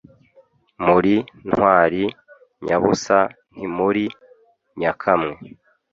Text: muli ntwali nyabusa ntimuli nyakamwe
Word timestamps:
muli 0.85 1.15
ntwali 1.49 2.03
nyabusa 2.65 3.17
ntimuli 3.55 4.05
nyakamwe 4.79 5.33